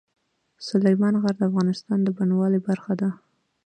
سلیمان 0.67 1.13
غر 1.21 1.35
د 1.37 1.41
افغانستان 1.49 1.99
د 2.03 2.07
بڼوالۍ 2.17 2.59
برخه 2.67 2.93
ده. 3.01 3.09